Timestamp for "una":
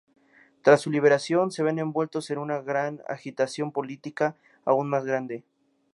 2.39-2.63